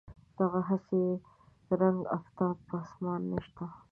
دغه 0.37 0.59
هسې 0.69 1.01
رنګ 1.79 1.99
آفتاب 2.17 2.55
په 2.67 2.75
اسمان 2.83 3.21
نشته. 3.31 3.65